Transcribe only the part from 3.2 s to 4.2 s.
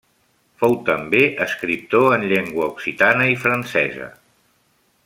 i francesa.